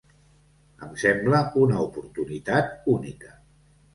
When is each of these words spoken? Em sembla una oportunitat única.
Em 0.85 0.95
sembla 1.01 1.41
una 1.65 1.77
oportunitat 1.83 2.89
única. 2.97 3.37